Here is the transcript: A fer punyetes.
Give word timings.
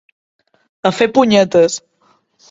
A 0.89 0.91
fer 0.99 1.07
punyetes. 1.17 1.77